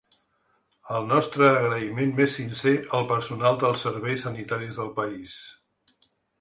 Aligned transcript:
El 0.99 1.03
nostre 1.11 1.49
agraïment 1.57 2.15
més 2.21 2.33
sincer 2.39 2.73
al 3.01 3.07
personal 3.13 3.61
dels 3.67 3.87
serveis 3.89 4.27
sanitaris 4.29 4.83
del 4.83 4.93
país. 5.01 5.41